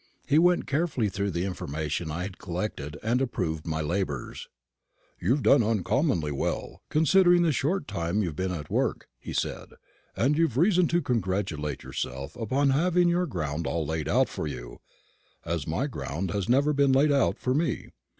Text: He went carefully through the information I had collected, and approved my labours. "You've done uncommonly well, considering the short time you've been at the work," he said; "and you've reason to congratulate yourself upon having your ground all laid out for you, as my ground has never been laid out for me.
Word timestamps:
He 0.25 0.39
went 0.39 0.65
carefully 0.65 1.09
through 1.09 1.29
the 1.29 1.45
information 1.45 2.09
I 2.09 2.23
had 2.23 2.39
collected, 2.39 2.97
and 3.03 3.21
approved 3.21 3.67
my 3.67 3.81
labours. 3.81 4.47
"You've 5.19 5.43
done 5.43 5.61
uncommonly 5.61 6.31
well, 6.31 6.81
considering 6.89 7.43
the 7.43 7.51
short 7.51 7.87
time 7.87 8.23
you've 8.23 8.35
been 8.35 8.51
at 8.51 8.69
the 8.69 8.73
work," 8.73 9.07
he 9.19 9.31
said; 9.31 9.73
"and 10.15 10.39
you've 10.39 10.57
reason 10.57 10.87
to 10.87 11.03
congratulate 11.03 11.83
yourself 11.83 12.35
upon 12.35 12.71
having 12.71 13.09
your 13.09 13.27
ground 13.27 13.67
all 13.67 13.85
laid 13.85 14.07
out 14.09 14.27
for 14.27 14.47
you, 14.47 14.79
as 15.45 15.67
my 15.67 15.85
ground 15.85 16.31
has 16.31 16.49
never 16.49 16.73
been 16.73 16.91
laid 16.93 17.11
out 17.11 17.37
for 17.37 17.53
me. 17.53 17.89